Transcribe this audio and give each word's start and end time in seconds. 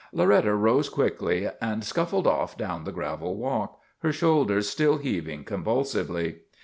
Loretta 0.11 0.55
rose 0.55 0.89
quickly 0.89 1.47
and 1.61 1.83
scuffled 1.83 2.25
off 2.25 2.57
down 2.57 2.85
the 2.85 2.91
gravel 2.91 3.35
walk, 3.35 3.79
her 3.99 4.11
shoulders 4.11 4.67
still 4.67 4.97
heaving 4.97 5.43
convul 5.45 5.85
sively. 5.85 6.37